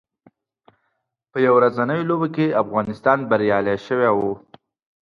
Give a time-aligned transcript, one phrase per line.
[1.31, 4.19] په یو ورځنیو لوبو کې افغانستان بریالی شوی و